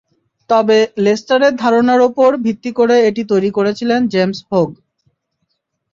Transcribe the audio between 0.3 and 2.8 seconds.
তবে লেস্টারের ধারণার ওপর ভিত্তি